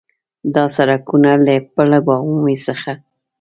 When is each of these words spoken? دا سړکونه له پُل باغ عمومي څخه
دا 0.55 0.63
سړکونه 0.75 1.31
له 1.45 1.55
پُل 1.73 1.91
باغ 2.05 2.21
عمومي 2.25 2.55
څخه 2.67 2.91